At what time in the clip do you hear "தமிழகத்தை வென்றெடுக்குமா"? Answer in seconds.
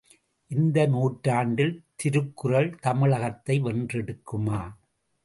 2.79-4.61